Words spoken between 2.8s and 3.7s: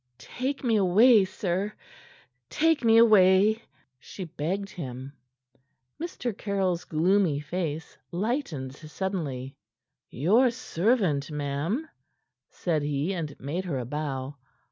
me away,"